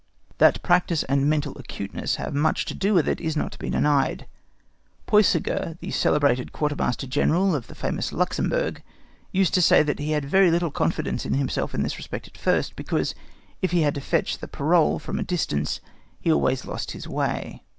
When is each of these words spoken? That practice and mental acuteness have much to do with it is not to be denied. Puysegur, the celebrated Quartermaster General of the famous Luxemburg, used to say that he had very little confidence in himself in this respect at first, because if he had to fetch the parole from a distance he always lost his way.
That 0.39 0.63
practice 0.63 1.03
and 1.03 1.29
mental 1.29 1.55
acuteness 1.59 2.15
have 2.15 2.33
much 2.33 2.65
to 2.65 2.73
do 2.73 2.95
with 2.95 3.07
it 3.07 3.21
is 3.21 3.37
not 3.37 3.51
to 3.51 3.59
be 3.59 3.69
denied. 3.69 4.25
Puysegur, 5.05 5.77
the 5.79 5.91
celebrated 5.91 6.51
Quartermaster 6.51 7.05
General 7.05 7.53
of 7.53 7.67
the 7.67 7.75
famous 7.75 8.11
Luxemburg, 8.11 8.81
used 9.31 9.53
to 9.53 9.61
say 9.61 9.83
that 9.83 9.99
he 9.99 10.09
had 10.13 10.25
very 10.25 10.49
little 10.49 10.71
confidence 10.71 11.23
in 11.23 11.35
himself 11.35 11.75
in 11.75 11.83
this 11.83 11.97
respect 11.99 12.27
at 12.27 12.35
first, 12.35 12.75
because 12.75 13.13
if 13.61 13.69
he 13.69 13.83
had 13.83 13.93
to 13.93 14.01
fetch 14.01 14.39
the 14.39 14.47
parole 14.47 14.97
from 14.97 15.19
a 15.19 15.23
distance 15.23 15.79
he 16.19 16.31
always 16.33 16.65
lost 16.65 16.93
his 16.93 17.07
way. 17.07 17.61